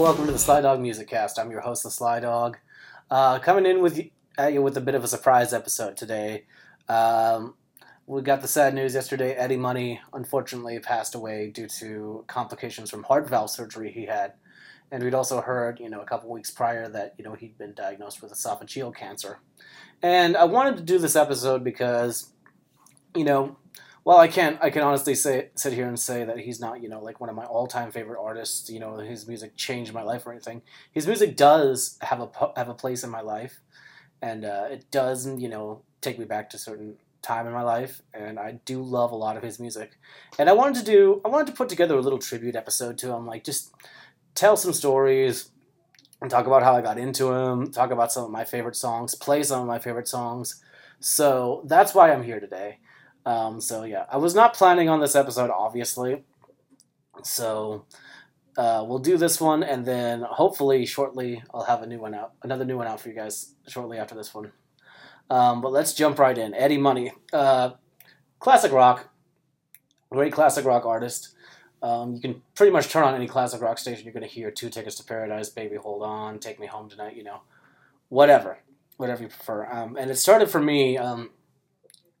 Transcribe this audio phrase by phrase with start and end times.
[0.00, 1.38] Welcome to the Sly Dog Music Cast.
[1.38, 2.58] I'm your host, the Sly Dog.
[3.08, 4.00] Uh, coming in with
[4.36, 6.46] at you with a bit of a surprise episode today.
[6.88, 7.54] Um,
[8.04, 9.34] we got the sad news yesterday.
[9.34, 14.32] Eddie Money unfortunately passed away due to complications from heart valve surgery he had,
[14.90, 17.72] and we'd also heard, you know, a couple weeks prior that you know he'd been
[17.72, 19.38] diagnosed with esophageal cancer.
[20.02, 22.32] And I wanted to do this episode because,
[23.14, 23.56] you know,
[24.04, 24.58] well, I can't.
[24.62, 27.30] I can honestly say sit here and say that he's not, you know, like one
[27.30, 28.68] of my all-time favorite artists.
[28.68, 30.62] You know, his music changed my life or anything.
[30.92, 33.60] His music does have a have a place in my life,
[34.20, 38.02] and uh, it does, you know, take me back to certain time in my life.
[38.12, 39.98] And I do love a lot of his music.
[40.38, 41.22] And I wanted to do.
[41.24, 43.72] I wanted to put together a little tribute episode to him, like just
[44.34, 45.50] tell some stories
[46.20, 47.72] and talk about how I got into him.
[47.72, 49.14] Talk about some of my favorite songs.
[49.14, 50.62] Play some of my favorite songs.
[51.00, 52.78] So that's why I'm here today.
[53.26, 56.24] Um, so yeah, I was not planning on this episode, obviously.
[57.22, 57.86] So
[58.56, 62.32] uh, we'll do this one, and then hopefully shortly I'll have a new one out,
[62.42, 64.52] another new one out for you guys shortly after this one.
[65.30, 66.54] Um, but let's jump right in.
[66.54, 67.70] Eddie Money, uh,
[68.38, 69.08] classic rock,
[70.10, 71.34] great classic rock artist.
[71.82, 74.04] Um, you can pretty much turn on any classic rock station.
[74.04, 77.16] You're going to hear Two Tickets to Paradise, Baby Hold On, Take Me Home Tonight.
[77.16, 77.40] You know,
[78.08, 78.58] whatever,
[78.96, 79.66] whatever you prefer.
[79.70, 80.96] Um, and it started for me.
[80.96, 81.30] Um,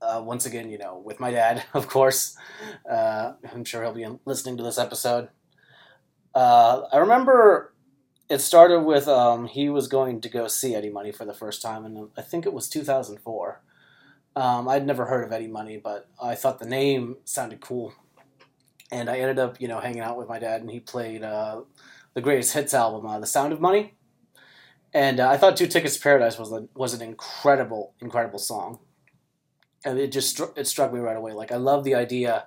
[0.04, 2.36] uh, once again, you know, with my dad, of course.
[2.88, 5.28] Uh, I'm sure he'll be listening to this episode.
[6.34, 7.72] Uh, I remember
[8.28, 11.62] it started with um, he was going to go see Eddie Money for the first
[11.62, 13.62] time, and I think it was 2004.
[14.36, 17.94] Um, I'd never heard of Eddie Money, but I thought the name sounded cool,
[18.90, 21.62] and I ended up, you know, hanging out with my dad, and he played uh,
[22.14, 23.94] the greatest hits album, uh, "The Sound of Money,"
[24.92, 28.80] and uh, I thought Two Tickets to Paradise" was a, was an incredible, incredible song
[29.84, 31.32] and it just it struck me right away.
[31.32, 32.46] Like I love the idea.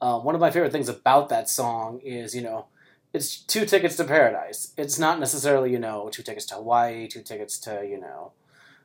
[0.00, 2.66] Uh, one of my favorite things about that song is you know
[3.12, 4.72] it's two tickets to paradise.
[4.76, 8.32] It's not necessarily you know two tickets to Hawaii, two tickets to you know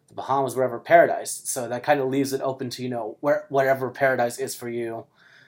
[0.08, 1.42] the Bahamas, wherever paradise.
[1.46, 4.70] So that kind of leaves it open to you know where whatever paradise is for
[4.70, 5.06] you,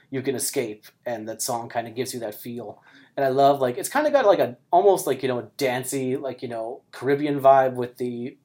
[0.10, 2.82] you can escape, and that song kind of gives you that feel.
[3.18, 5.50] And I love like it's kind of got like a almost like you know a
[5.58, 8.38] dancey like you know Caribbean vibe with the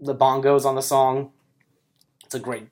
[0.00, 1.30] the bongos on the song.
[2.24, 2.68] It's a great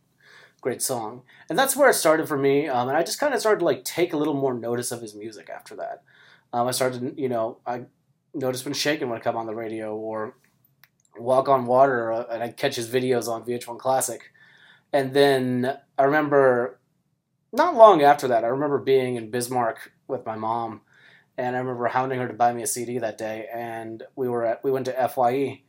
[0.65, 1.21] great song.
[1.51, 2.69] And that's where it started for me.
[2.69, 5.03] Um, and I just kind of started to like take a little more notice of
[5.03, 6.03] his music after that.
[6.55, 7.83] Um, I started, you know, I
[8.33, 10.37] noticed when Shakin' would come on the radio or
[11.19, 14.33] Walk on Water, uh, and I'd catch his videos on VH1 Classic.
[14.91, 16.81] And then I remember
[17.53, 20.81] not long after that, I remember being in Bismarck with my mom,
[21.37, 23.49] and I remember hounding her to buy me a CD that day.
[23.53, 25.61] And we were at we went to Fye,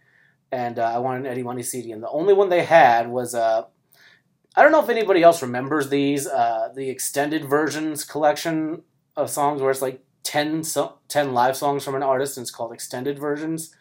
[0.53, 3.35] and uh, I wanted an Eddie Money CD, and the only one they had was
[3.35, 3.65] uh,
[4.55, 8.83] I don't know if anybody else remembers these, uh, the extended versions collection
[9.15, 12.51] of songs where it's like 10, so- 10 live songs from an artist and it's
[12.51, 13.75] called extended versions.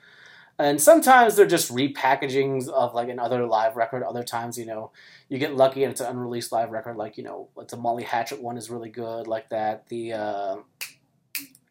[0.58, 4.02] And sometimes they're just repackagings of like another live record.
[4.04, 4.92] Other times, you know,
[5.28, 6.96] you get lucky and it's an unreleased live record.
[6.96, 9.88] Like, you know, the Molly Hatchet one is really good, like that.
[9.88, 10.56] The uh,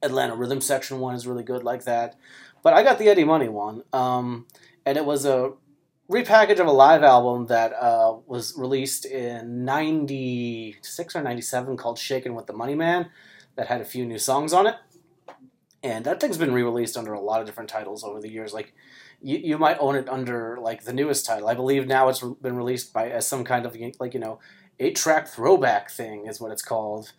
[0.01, 2.15] Atlanta Rhythm Section one is really good, like that.
[2.61, 3.83] But I got the Eddie Money one.
[3.93, 4.47] Um,
[4.85, 5.53] and it was a
[6.09, 12.35] repackage of a live album that uh, was released in 96 or 97 called Shakin'
[12.35, 13.09] with the Money Man
[13.55, 14.75] that had a few new songs on it.
[15.81, 18.53] And that thing's been re-released under a lot of different titles over the years.
[18.53, 18.73] Like
[19.21, 21.47] you, you might own it under like the newest title.
[21.47, 24.39] I believe now it's been released by as some kind of like you know
[24.79, 27.11] eight track throwback thing is what it's called.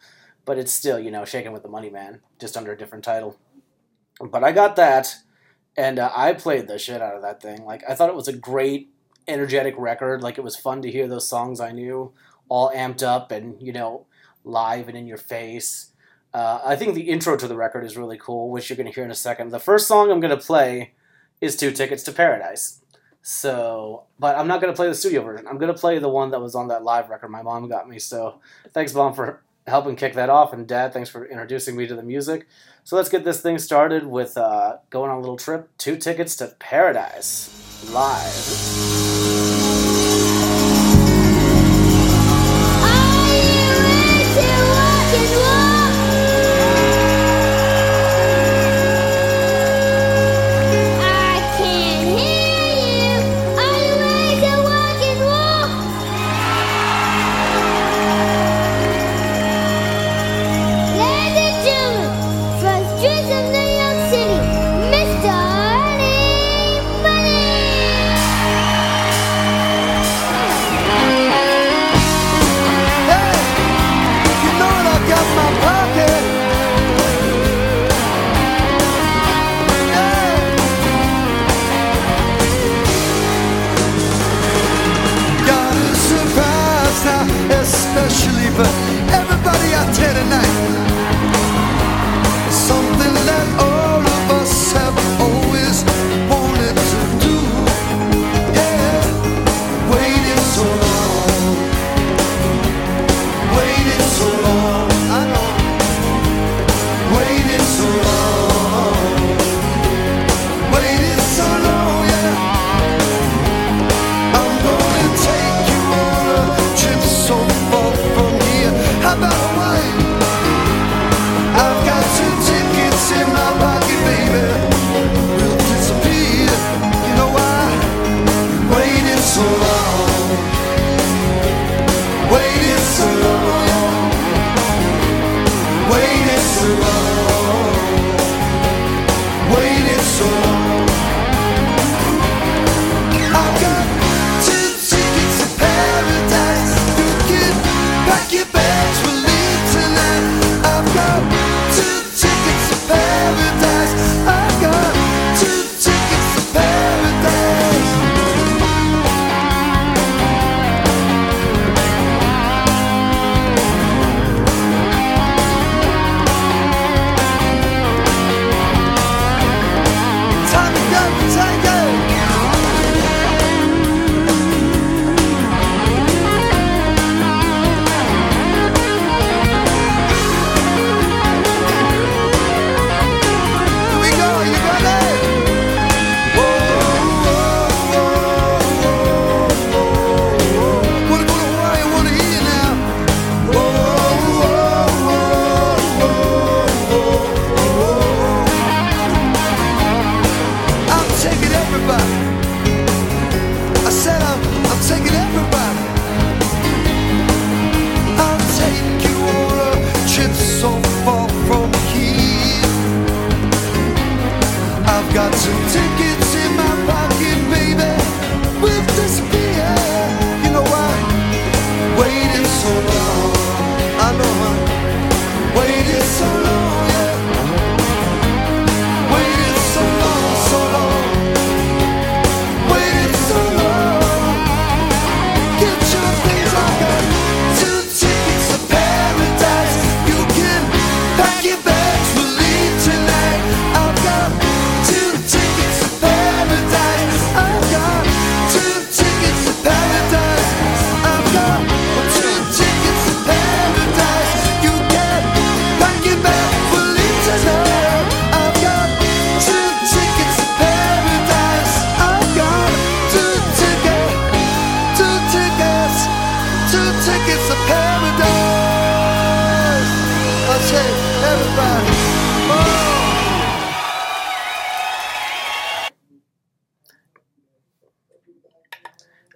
[0.47, 3.39] But it's still you know Shakin' with the Money Man just under a different title.
[4.19, 5.15] But I got that
[5.77, 7.65] and uh, I played the shit out of that thing.
[7.65, 8.91] Like I thought it was a great,
[9.27, 10.23] energetic record.
[10.23, 12.13] Like it was fun to hear those songs I knew,
[12.49, 14.07] all amped up and you know,
[14.45, 15.91] live and in your face.
[16.33, 18.93] Uh, I think the intro to the record is really cool, which you're going to
[18.93, 19.51] hear in a second.
[19.51, 20.95] The first song I'm going to play
[21.41, 22.81] is Two Tickets to Paradise.
[23.23, 25.47] So, but I'm not going to play the studio version.
[25.47, 27.89] I'm going to play the one that was on that live record my mom got
[27.89, 27.99] me.
[27.99, 28.41] So,
[28.73, 30.53] thanks, mom, for helping kick that off.
[30.53, 32.47] And dad, thanks for introducing me to the music.
[32.85, 35.71] So let's get this thing started with uh, going on a little trip.
[35.79, 37.51] Two tickets to paradise
[37.91, 39.04] live.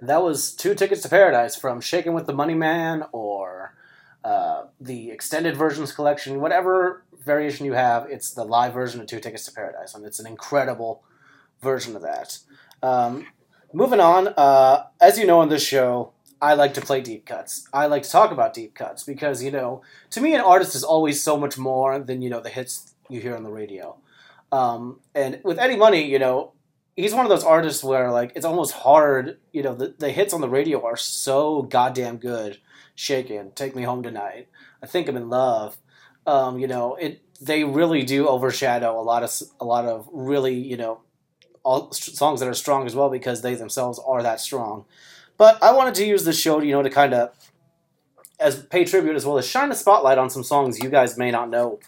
[0.08, 3.74] That was Two Tickets to Paradise from Shakin' with the Money Man or
[4.24, 9.20] uh, the extended versions collection, whatever variation you have, it's the live version of Two
[9.20, 11.02] Tickets to Paradise, and it's an incredible
[11.60, 12.38] version of that.
[12.82, 13.26] Um,
[13.74, 17.68] moving on, uh, as you know on this show, I like to play deep cuts.
[17.74, 20.84] I like to talk about deep cuts because, you know, to me, an artist is
[20.84, 23.98] always so much more than, you know, the hits you hear on the radio.
[24.52, 26.52] Um, and with Eddie Money, you know,
[26.98, 30.34] he's one of those artists where like it's almost hard you know the, the hits
[30.34, 32.58] on the radio are so goddamn good.
[32.94, 34.48] Shakin' take me home tonight
[34.82, 35.78] i think i'm in love.
[36.26, 40.54] Um, you know it they really do overshadow a lot of a lot of really
[40.54, 41.00] you know
[41.62, 44.84] all songs that are strong as well because they themselves are that strong.
[45.36, 47.30] But i wanted to use this show you know to kind of
[48.40, 51.30] as pay tribute as well as shine a spotlight on some songs you guys may
[51.30, 51.78] not know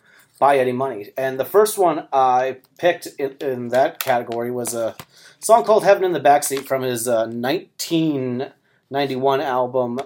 [0.40, 1.12] by Eddie Money.
[1.16, 4.96] And the first one I picked in, in that category was a
[5.38, 10.00] song called Heaven in the Backseat from his uh, 1991 album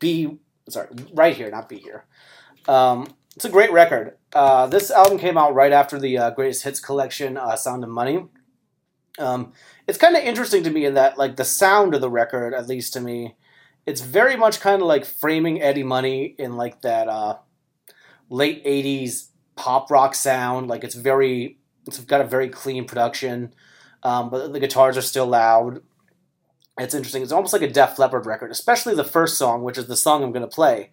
[0.00, 2.04] Be sorry, right here, not Be Here.
[2.66, 4.16] Um, it's a great record.
[4.32, 7.90] Uh, this album came out right after the uh, Greatest Hits collection, uh, Sound of
[7.90, 8.24] Money.
[9.18, 9.52] Um,
[9.86, 12.66] it's kind of interesting to me in that, like, the sound of the record, at
[12.68, 13.36] least to me,
[13.86, 17.38] it's very much kind of like framing Eddie Money in like that uh,
[18.28, 20.68] late '80s pop rock sound.
[20.68, 23.52] Like it's very, it's got a very clean production,
[24.02, 25.82] um, but the guitars are still loud.
[26.78, 27.22] It's interesting.
[27.22, 30.22] It's almost like a Def Leppard record, especially the first song, which is the song
[30.22, 30.90] I'm going to play.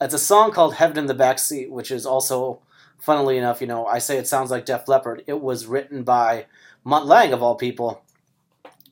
[0.00, 2.60] It's a song called "Heaven in the Backseat," which is also,
[2.98, 5.22] funnily enough, you know, I say it sounds like Def Leppard.
[5.26, 6.46] It was written by
[6.82, 8.02] Mutt Lange of all people.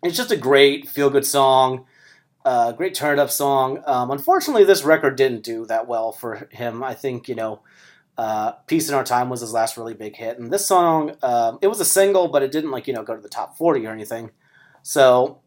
[0.03, 1.87] It's just a great feel-good song.
[2.45, 3.83] Uh, great turn up song.
[3.87, 6.85] Um, unfortunately, this record didn't do that well for him.
[6.85, 7.63] I think, you know,
[8.19, 10.39] uh, Peace in Our Time was his last really big hit.
[10.39, 13.15] And this song, um, it was a single, but it didn't, like, you know, go
[13.15, 14.31] to the top 40 or anything.
[14.83, 15.41] So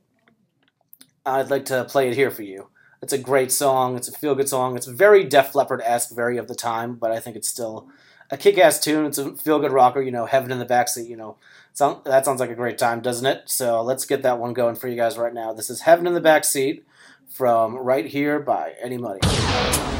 [1.25, 2.69] I'd like to play it here for you.
[3.01, 3.95] It's a great song.
[3.95, 4.75] It's a feel good song.
[4.75, 7.87] It's very Def Leppard esque, very of the time, but I think it's still
[8.29, 9.05] a kick ass tune.
[9.05, 11.37] It's a feel good rocker, you know, Heaven in the Backseat, you know.
[11.73, 13.43] Sound, that sounds like a great time, doesn't it?
[13.45, 15.53] So let's get that one going for you guys right now.
[15.53, 16.83] This is Heaven in the Backseat
[17.29, 19.98] from Right Here by Eddie Money.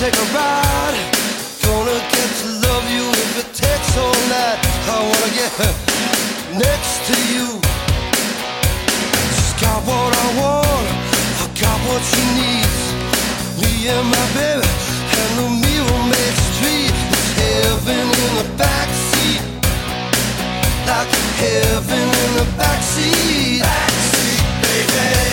[0.00, 0.96] Take a ride.
[1.60, 4.58] Gonna get to love you if it takes all night.
[4.88, 5.52] I wanna get
[6.56, 7.48] next to you.
[9.36, 10.86] She's got what I want,
[11.42, 12.80] I got what she needs.
[13.60, 14.72] Me and my baby,
[15.20, 16.88] and the meal makes three.
[17.12, 19.42] It's heaven in the backseat,
[20.88, 21.12] like
[21.44, 23.60] heaven in the backseat.
[23.68, 25.29] Backseat, baby.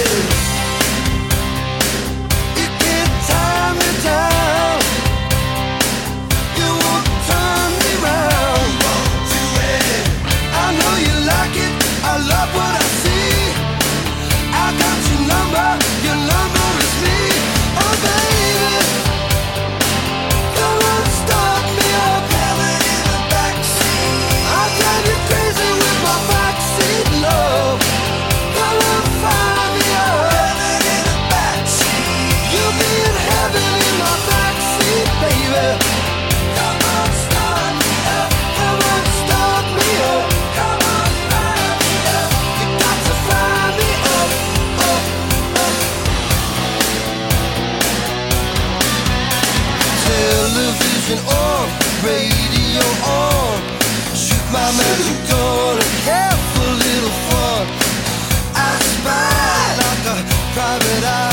[60.58, 61.27] Private eye.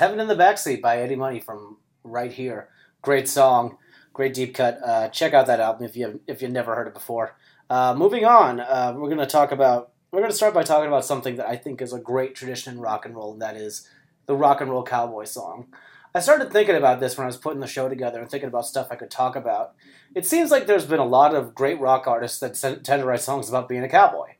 [0.00, 2.70] Heaven in the Backseat by Eddie Money from Right Here.
[3.02, 3.76] Great song,
[4.14, 4.80] great deep cut.
[4.82, 7.36] Uh, check out that album if you if you've never heard it before.
[7.68, 9.90] Uh, moving on, uh, we're going to talk about.
[10.10, 12.72] We're going to start by talking about something that I think is a great tradition
[12.72, 13.86] in rock and roll, and that is
[14.24, 15.66] the rock and roll cowboy song.
[16.14, 18.64] I started thinking about this when I was putting the show together and thinking about
[18.64, 19.74] stuff I could talk about.
[20.14, 23.20] It seems like there's been a lot of great rock artists that tend to write
[23.20, 24.30] songs about being a cowboy.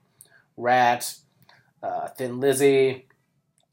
[0.57, 1.17] Rat,
[1.83, 3.10] Uh, Thin Lizzy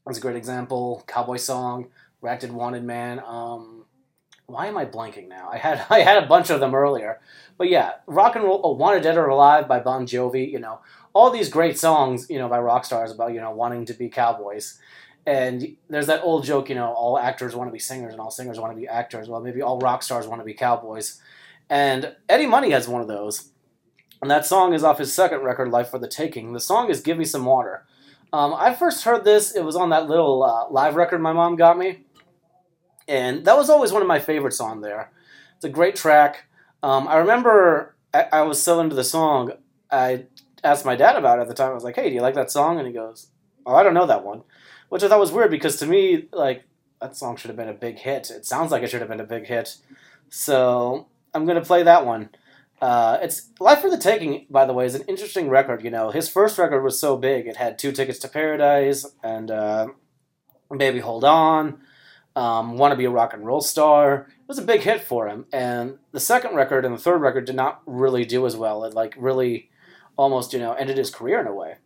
[0.08, 1.04] was a great example.
[1.06, 1.88] Cowboy Song,
[2.20, 3.20] Reacted Wanted Man.
[3.24, 3.84] Um,
[4.46, 5.48] why am I blanking now?
[5.52, 7.20] I had I had a bunch of them earlier,
[7.56, 8.60] but yeah, rock and roll.
[8.64, 10.50] Oh, Wanted Dead or Alive by Bon Jovi.
[10.50, 10.80] You know,
[11.12, 12.26] all these great songs.
[12.28, 14.78] You know, by rock stars about you know wanting to be cowboys.
[15.26, 18.30] And there's that old joke, you know, all actors want to be singers and all
[18.30, 19.28] singers want to be actors.
[19.28, 21.20] Well, maybe all rock stars want to be cowboys.
[21.68, 23.50] And Eddie Money has one of those.
[24.22, 26.54] And that song is off his second record, Life for the Taking.
[26.54, 27.84] The song is Give Me Some Water.
[28.32, 31.56] Um, I first heard this, it was on that little uh, live record my mom
[31.56, 32.04] got me.
[33.06, 35.10] And that was always one of my favorites on there.
[35.56, 36.44] It's a great track.
[36.82, 39.52] Um, I remember I, I was so into the song,
[39.90, 40.26] I
[40.62, 41.70] asked my dad about it at the time.
[41.70, 42.78] I was like, hey, do you like that song?
[42.78, 43.28] And he goes,
[43.64, 44.42] oh, I don't know that one.
[44.88, 46.64] Which I thought was weird because to me, like,
[47.00, 48.30] that song should have been a big hit.
[48.30, 49.76] It sounds like it should have been a big hit.
[50.30, 52.30] So I'm going to play that one.
[52.80, 55.82] Uh, it's Life for the Taking, by the way, is an interesting record.
[55.82, 59.50] You know, his first record was so big; it had two tickets to Paradise and
[59.50, 59.88] uh,
[60.76, 61.80] Baby Hold On,
[62.36, 64.28] um, Want to Be a Rock and Roll Star.
[64.28, 65.46] It was a big hit for him.
[65.52, 68.84] And the second record and the third record did not really do as well.
[68.84, 69.70] It like really,
[70.16, 71.76] almost you know, ended his career in a way.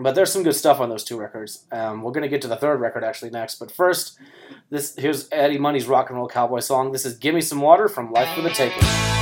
[0.00, 1.66] But there's some good stuff on those two records.
[1.72, 3.56] Um, we're gonna get to the third record actually next.
[3.56, 4.16] But first,
[4.70, 6.92] this here's Eddie Money's rock and roll cowboy song.
[6.92, 9.17] This is "Give Me Some Water" from Life for the Taking.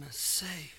[0.00, 0.75] Could hear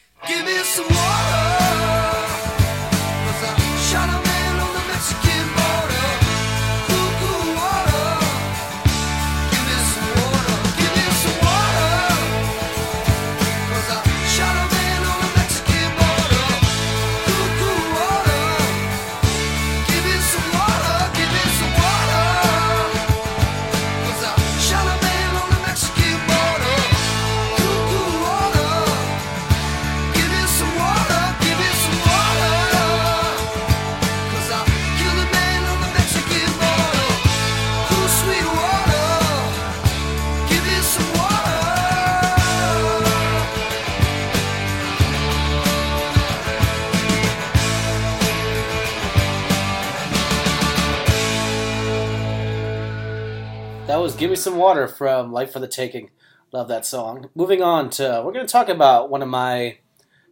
[54.28, 56.10] Give Me Some Water from Life for the Taking.
[56.52, 57.30] Love that song.
[57.34, 59.78] Moving on to, we're going to talk about one of my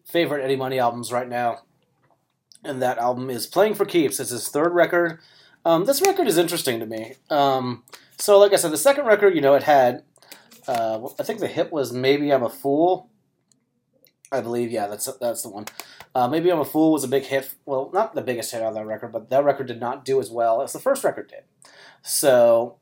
[0.04, 1.60] favorite Eddie Money albums right now.
[2.62, 4.20] And that album is Playing for Keeps.
[4.20, 5.20] It's his third record.
[5.64, 7.14] Um, this record is interesting to me.
[7.30, 7.84] Um,
[8.18, 10.04] so, like I said, the second record, you know, it had,
[10.68, 13.10] uh, I think the hit was Maybe I'm a Fool.
[14.30, 15.68] I believe, yeah, that's that's the one.
[16.14, 17.56] Uh, Maybe I'm a Fool was a big hit.
[17.66, 20.30] Well, not the biggest hit on that record, but that record did not do as
[20.30, 21.44] well as the first record did.
[22.02, 22.80] So,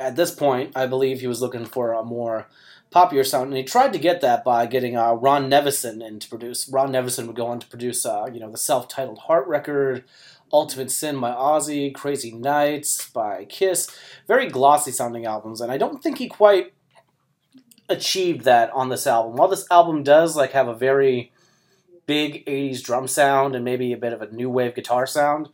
[0.00, 2.48] at this point, I believe he was looking for a more
[2.90, 6.28] popular sound, and he tried to get that by getting uh, Ron Nevison in to
[6.28, 6.68] produce.
[6.68, 10.04] Ron Nevison would go on to produce, uh, you know, the self-titled Heart record,
[10.52, 13.88] Ultimate Sin by Ozzy, Crazy Nights by Kiss,
[14.26, 16.72] very glossy sounding albums, and I don't think he quite
[17.88, 19.36] achieved that on this album.
[19.36, 21.30] While this album does like have a very
[22.06, 25.50] big 80s drum sound and maybe a bit of a new wave guitar sound,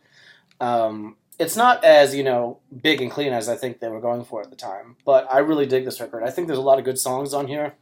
[0.59, 4.25] um, it's not as you know big and clean as I think they were going
[4.25, 4.95] for at the time.
[5.05, 6.23] But I really dig this record.
[6.23, 7.73] I think there's a lot of good songs on here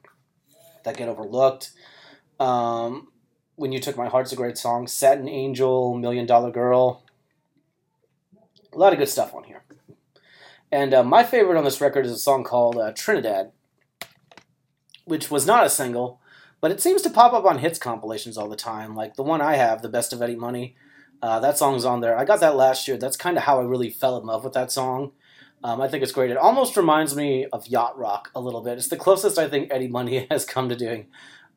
[0.84, 1.72] that get overlooked.
[2.40, 3.08] Um,
[3.56, 4.88] when you took my heart's a great song.
[4.88, 7.04] Satin Angel, Million Dollar Girl.
[8.74, 9.64] A lot of good stuff on here.
[10.72, 13.52] And uh, my favorite on this record is a song called uh, Trinidad,
[15.06, 16.20] which was not a single,
[16.60, 18.96] but it seems to pop up on hits compilations all the time.
[18.96, 20.76] Like the one I have, The Best of Eddie Money.
[21.22, 22.18] Uh, that song's on there.
[22.18, 22.98] I got that last year.
[22.98, 25.12] That's kind of how I really fell in love with that song.
[25.64, 26.30] Um, I think it's great.
[26.30, 28.78] It almost reminds me of Yacht Rock a little bit.
[28.78, 31.08] It's the closest I think Eddie Money has come to doing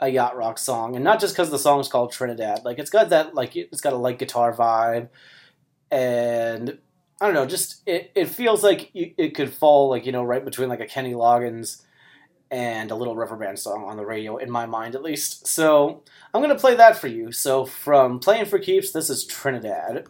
[0.00, 2.64] a Yacht Rock song, and not just because the song's called Trinidad.
[2.64, 5.08] Like it's got that like it's got a light guitar vibe,
[5.90, 6.78] and
[7.20, 7.46] I don't know.
[7.46, 10.86] Just it, it feels like it could fall like you know right between like a
[10.86, 11.82] Kenny Loggins
[12.50, 15.46] and a Little River Band song on the radio in my mind at least.
[15.46, 17.32] So I'm gonna play that for you.
[17.32, 20.06] So from Playing for Keeps, this is Trinidad.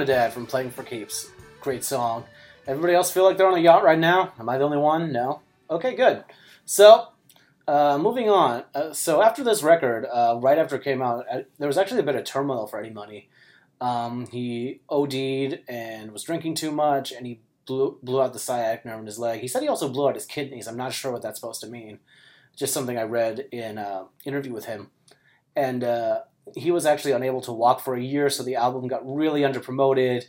[0.00, 1.30] Trinidad from Playing for Keeps.
[1.60, 2.24] Great song.
[2.66, 4.32] Everybody else feel like they're on a yacht right now?
[4.38, 5.12] Am I the only one?
[5.12, 5.42] No.
[5.68, 6.24] Okay, good.
[6.64, 7.08] So,
[7.68, 8.64] uh, moving on.
[8.74, 12.00] Uh, so after this record, uh, right after it came out, uh, there was actually
[12.00, 13.28] a bit of turmoil for Eddie Money.
[13.78, 18.86] Um, he OD'd and was drinking too much, and he blew blew out the sciatic
[18.86, 19.40] nerve in his leg.
[19.40, 20.66] He said he also blew out his kidneys.
[20.66, 21.98] I'm not sure what that's supposed to mean.
[22.56, 24.92] Just something I read in an interview with him,
[25.54, 26.20] and uh,
[26.54, 28.30] he was actually unable to walk for a year.
[28.30, 30.26] So the album got really under promoted,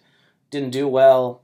[0.49, 1.41] didn't do well,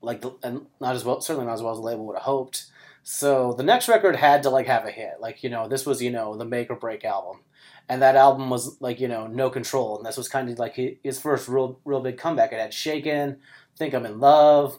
[0.00, 2.24] like the, and not as well, certainly not as well as the label would have
[2.24, 2.66] hoped.
[3.02, 5.14] So the next record had to like have a hit.
[5.20, 7.40] Like you know, this was you know the make or break album,
[7.88, 10.78] and that album was like you know No Control, and this was kind of like
[11.02, 12.52] his first real real big comeback.
[12.52, 13.38] It had Shakin',
[13.76, 14.78] Think I'm in Love.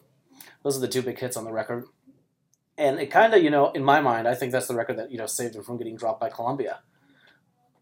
[0.64, 1.86] Those are the two big hits on the record,
[2.78, 5.12] and it kind of you know in my mind I think that's the record that
[5.12, 6.82] you know saved him from getting dropped by Columbia.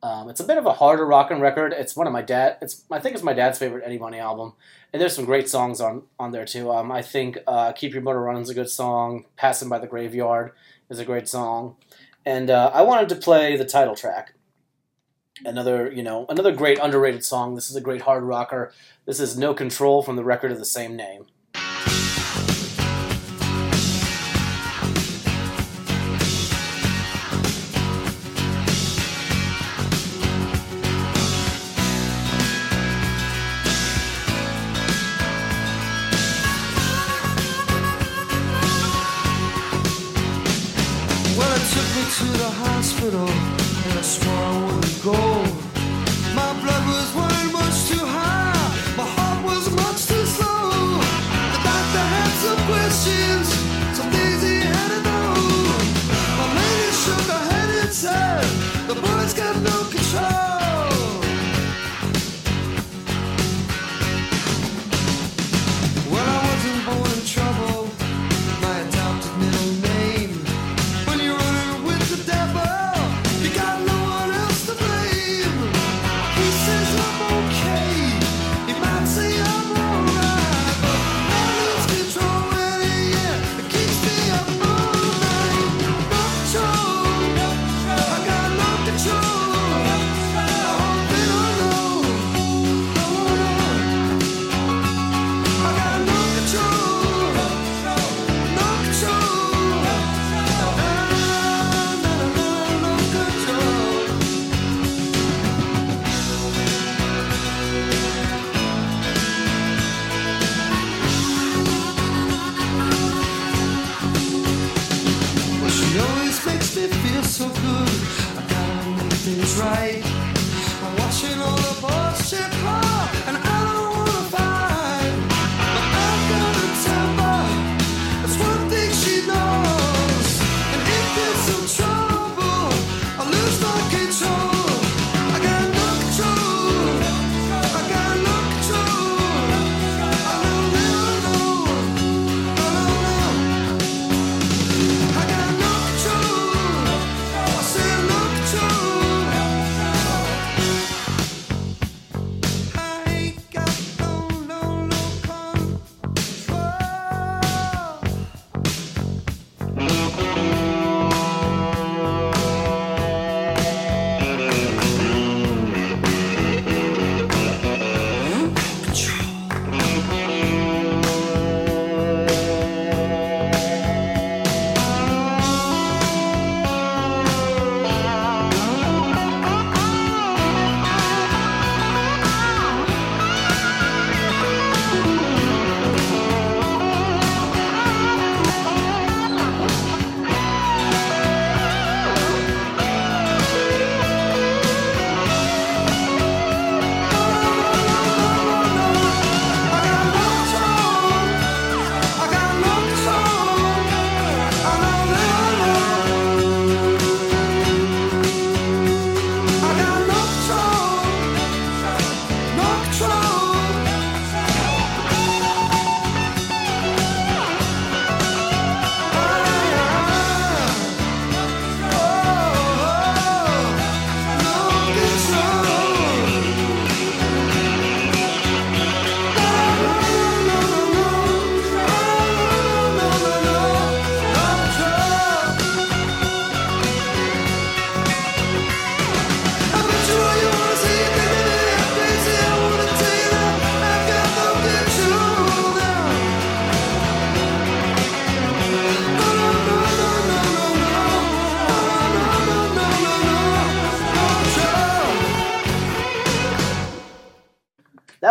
[0.03, 1.73] Um, it's a bit of a harder rockin' record.
[1.73, 2.57] It's one of my dad.
[2.61, 4.53] It's I think it's my dad's favorite Eddie Money album,
[4.93, 6.71] and there's some great songs on on there too.
[6.71, 9.25] Um, I think uh, "Keep Your Motor Running" is a good song.
[9.35, 10.51] "Passing by the Graveyard"
[10.89, 11.77] is a great song,
[12.25, 14.33] and uh, I wanted to play the title track.
[15.43, 17.55] Another you know another great underrated song.
[17.55, 18.71] This is a great hard rocker.
[19.05, 21.25] This is "No Control" from the record of the same name.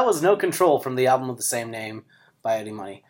[0.07, 2.05] Was No Control from the album of the same name
[2.41, 3.03] by Eddie Money.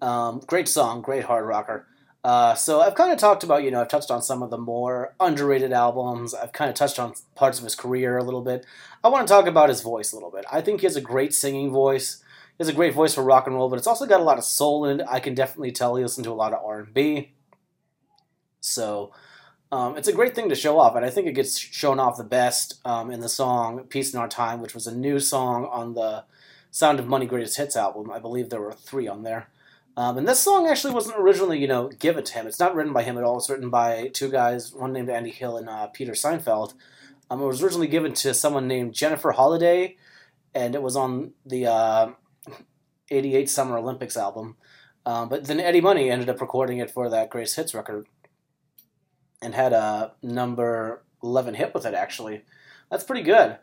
[0.00, 1.88] Um, great song, great hard rocker.
[2.22, 4.56] Uh, so I've kind of talked about, you know, I've touched on some of the
[4.56, 6.32] more underrated albums.
[6.32, 8.64] I've kind of touched on parts of his career a little bit.
[9.02, 10.44] I want to talk about his voice a little bit.
[10.50, 12.22] I think he has a great singing voice.
[12.56, 14.38] He has a great voice for rock and roll, but it's also got a lot
[14.38, 15.06] of soul in it.
[15.10, 17.32] I can definitely tell he listens to a lot of R and B.
[18.60, 19.12] So
[19.72, 22.16] um, it's a great thing to show off, and I think it gets shown off
[22.16, 25.66] the best um, in the song "Peace in Our Time," which was a new song
[25.66, 26.24] on the
[26.74, 28.10] Sound of Money Greatest Hits album.
[28.10, 29.46] I believe there were three on there.
[29.96, 32.48] Um, and this song actually wasn't originally, you know, given to him.
[32.48, 33.36] It's not written by him at all.
[33.38, 36.74] It's written by two guys, one named Andy Hill and uh, Peter Sinfield.
[37.30, 39.98] Um, it was originally given to someone named Jennifer Holliday,
[40.52, 42.10] and it was on the uh,
[43.08, 44.56] 88 Summer Olympics album.
[45.06, 48.08] Um, but then Eddie Money ended up recording it for that Greatest Hits record
[49.40, 52.42] and had a number 11 hit with it, actually.
[52.90, 53.58] That's pretty good.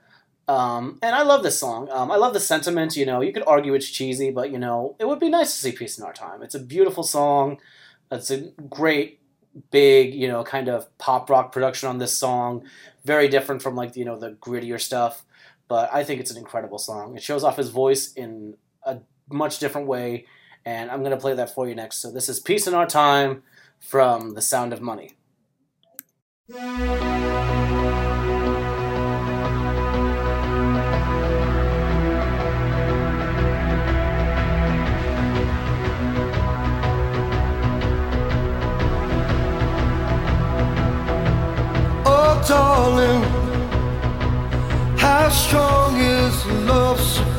[0.48, 1.88] Um, and I love this song.
[1.92, 2.96] Um, I love the sentiment.
[2.96, 5.62] You know, you could argue it's cheesy, but you know, it would be nice to
[5.62, 6.42] see peace in our time.
[6.42, 7.60] It's a beautiful song.
[8.12, 9.22] It's a great,
[9.72, 12.64] big, you know, kind of pop rock production on this song.
[13.06, 15.24] Very different from like you know the grittier stuff,
[15.68, 17.16] but I think it's an incredible song.
[17.16, 19.00] It shows off his voice in a
[19.30, 20.26] much different way,
[20.66, 21.98] and I'm gonna play that for you next.
[21.98, 23.44] So this is "Peace in Our Time"
[23.80, 25.14] from The Sound of Money.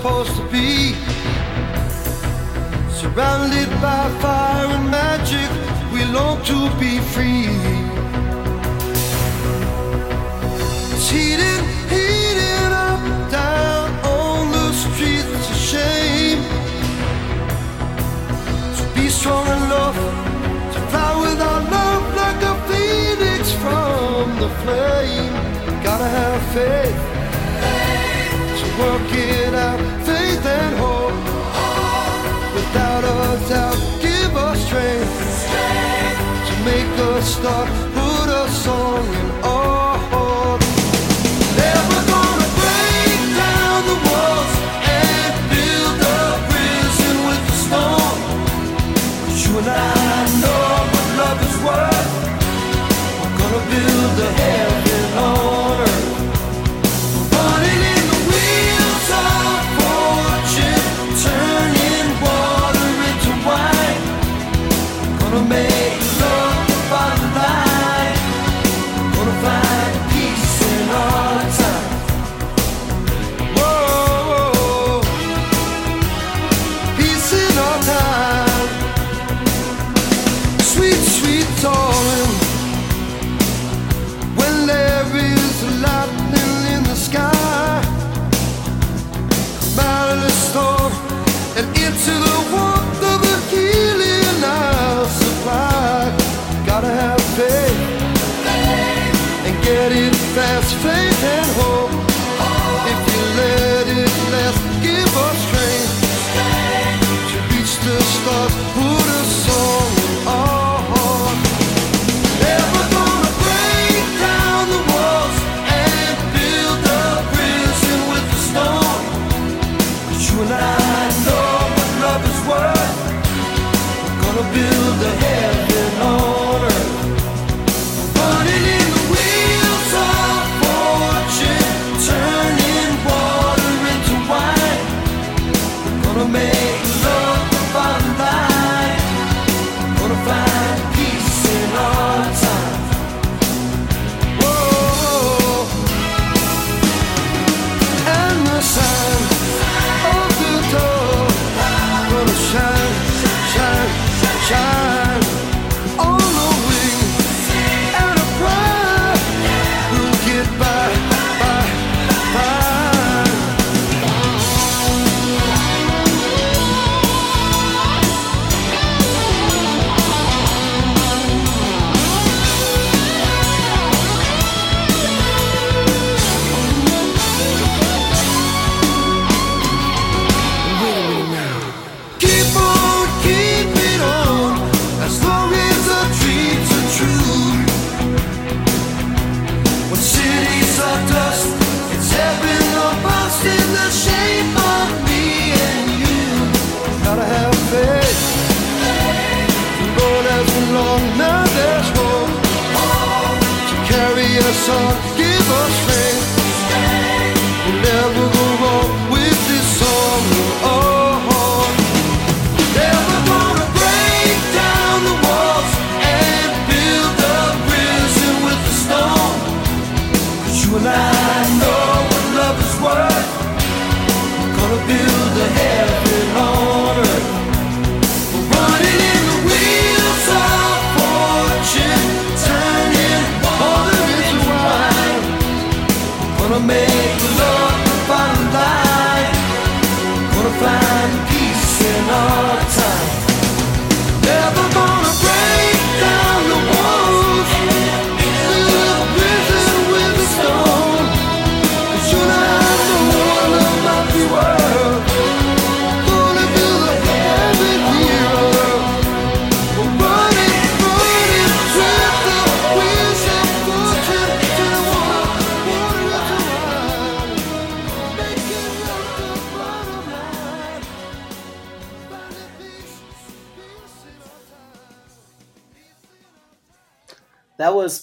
[0.02, 0.94] Supposed to be?
[2.90, 5.48] Surrounded by fire and magic,
[5.92, 7.46] we long to be free.
[10.92, 11.62] It's heating,
[11.94, 16.42] heating up, down on the streets, it's a shame.
[18.74, 19.98] So be strong enough
[20.74, 25.32] to fly without love like a phoenix from the flame.
[25.84, 27.11] Gotta have faith
[28.72, 31.12] to work it out, faith and hope.
[32.54, 35.46] Without a doubt, give us strength.
[36.46, 39.81] To make us start, put a song in our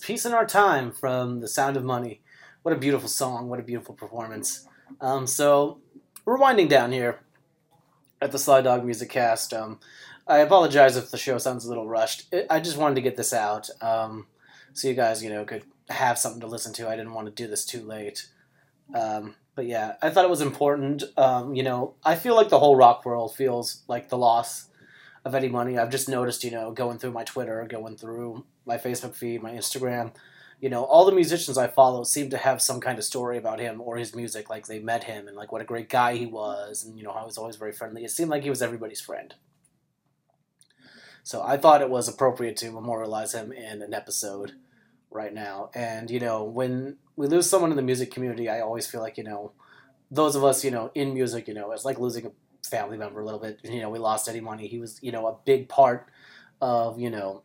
[0.10, 2.20] Peace in Our Time from The Sound of Money.
[2.64, 3.47] What a beautiful song.
[3.47, 4.68] What a beautiful performance.
[4.99, 5.82] Um, so,
[6.26, 7.20] we're winding down here
[8.20, 9.53] at the Sly Dog Music Cast.
[9.53, 9.80] Um,
[10.26, 12.26] I apologize if the show sounds a little rushed.
[12.34, 14.26] It, I just wanted to get this out um,
[14.74, 16.89] so you guys, you know, could have something to listen to.
[16.89, 18.30] I didn't want to do this too late.
[18.95, 21.03] Um, but yeah, I thought it was important.
[21.18, 24.68] Um, you know, I feel like the whole rock world feels like the loss
[25.30, 25.77] of Eddie Money.
[25.77, 29.51] I've just noticed, you know, going through my Twitter, going through my Facebook feed, my
[29.51, 30.11] Instagram,
[30.59, 33.59] you know, all the musicians I follow seem to have some kind of story about
[33.59, 36.25] him or his music, like they met him and like what a great guy he
[36.25, 38.03] was, and you know how he was always very friendly.
[38.03, 39.34] It seemed like he was everybody's friend.
[41.23, 44.53] So I thought it was appropriate to memorialize him in an episode
[45.11, 45.69] right now.
[45.73, 49.17] And you know, when we lose someone in the music community, I always feel like
[49.17, 49.53] you know,
[50.11, 52.32] those of us you know in music, you know, it's like losing a
[52.68, 53.60] family member a little bit.
[53.64, 54.68] You know, we lost Eddie Money.
[54.68, 56.07] He was you know a big part
[56.62, 57.43] of you know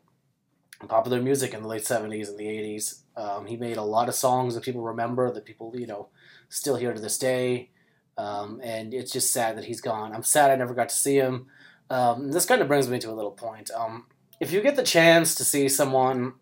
[0.89, 3.01] popular music in the late 70s and the 80s.
[3.17, 6.09] Um, he made a lot of songs that people remember, that people, you know,
[6.49, 7.71] still hear to this day.
[8.17, 10.12] Um, and it's just sad that he's gone.
[10.12, 11.47] I'm sad I never got to see him.
[11.91, 13.71] Um, this kind of brings me to a little point.
[13.73, 14.07] Um,
[14.41, 16.35] if you get the chance to see someone,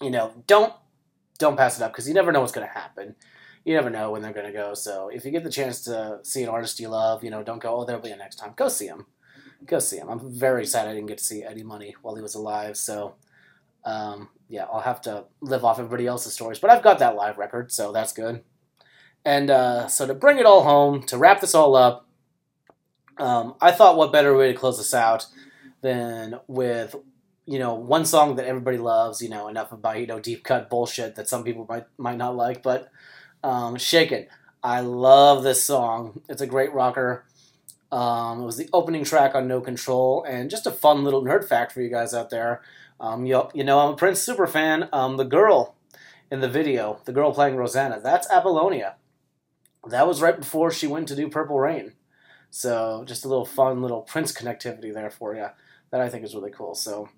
[0.00, 0.72] you know, don't
[1.38, 3.14] don't pass it up because you never know what's going to happen.
[3.66, 4.72] You never know when they're going to go.
[4.72, 7.60] So if you get the chance to see an artist you love, you know, don't
[7.60, 8.54] go, oh, there'll be a next time.
[8.56, 9.04] Go see him.
[9.66, 10.08] Go see him.
[10.08, 12.78] I'm very sad I didn't get to see Eddie Money while he was alive.
[12.78, 13.16] So
[13.86, 17.38] um, yeah, I'll have to live off everybody else's stories, but I've got that live
[17.38, 18.42] record, so that's good.
[19.24, 22.06] And uh, so to bring it all home, to wrap this all up,
[23.18, 25.26] um, I thought what better way to close this out
[25.80, 26.94] than with
[27.46, 29.22] you know one song that everybody loves.
[29.22, 32.36] You know enough about you know deep cut bullshit that some people might might not
[32.36, 32.90] like, but
[33.42, 34.26] um, "Shakin'."
[34.62, 36.22] I love this song.
[36.28, 37.24] It's a great rocker.
[37.92, 41.48] Um, it was the opening track on No Control, and just a fun little nerd
[41.48, 42.62] fact for you guys out there.
[42.98, 44.88] Um, you, you know, I'm a Prince super fan.
[44.92, 45.76] Um, the girl
[46.30, 48.96] in the video, the girl playing Rosanna, that's Apollonia.
[49.88, 51.92] That was right before she went to do Purple Rain.
[52.50, 55.46] So just a little fun little Prince connectivity there for you
[55.90, 56.74] that I think is really cool.
[56.74, 57.08] So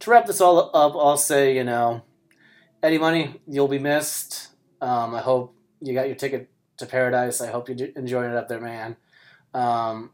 [0.00, 2.02] to wrap this all up, I'll say, you know,
[2.82, 4.48] Eddie Money, you'll be missed.
[4.80, 7.40] Um, I hope you got your ticket to paradise.
[7.40, 8.96] I hope you're enjoying it up there, man.
[9.54, 10.10] Um,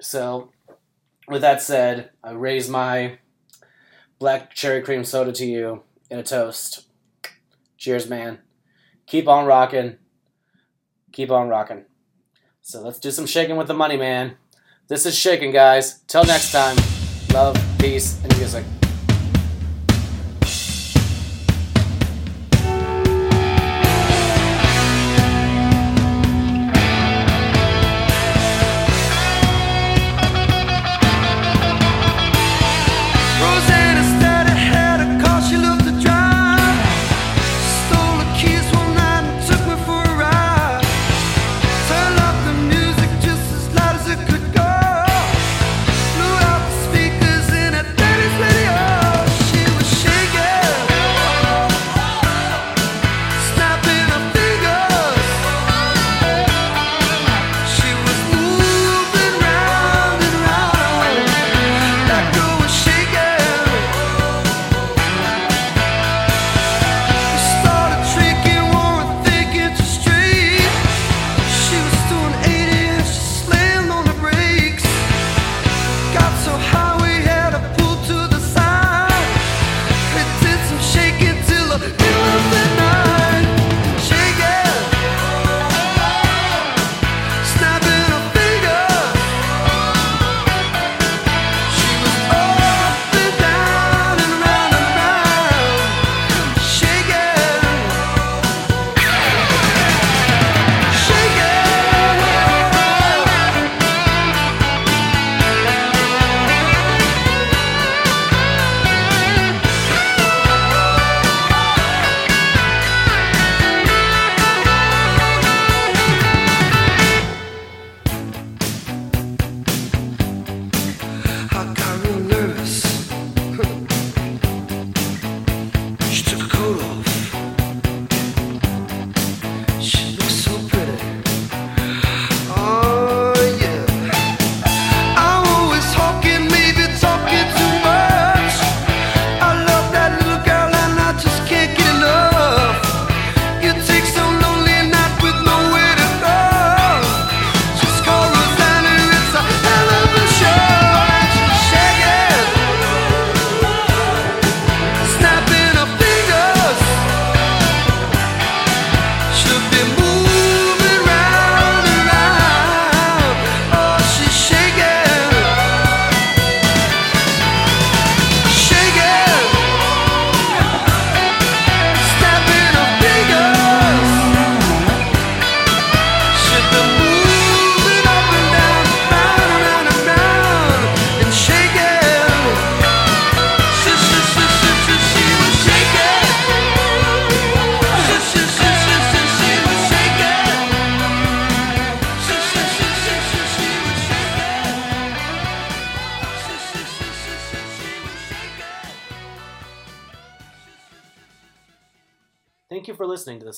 [0.00, 0.52] so
[1.28, 3.18] with that said, I raise my
[4.18, 6.86] black cherry cream soda to you in a toast.
[7.76, 8.38] Cheers, man.
[9.06, 9.96] Keep on rocking.
[11.12, 11.84] Keep on rocking.
[12.62, 14.36] So let's do some shaking with the money, man.
[14.88, 16.00] This is Shakin', guys.
[16.06, 16.76] Till next time.
[17.32, 18.64] Love, peace, and music.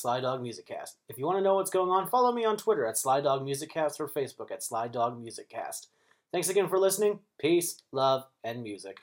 [0.01, 0.97] Sly Dog Music Cast.
[1.09, 3.45] If you want to know what's going on, follow me on Twitter at Sly Dog
[3.45, 5.89] Music Cast or Facebook at Sly Dog Music Cast.
[6.33, 7.19] Thanks again for listening.
[7.39, 8.97] Peace, love, and music.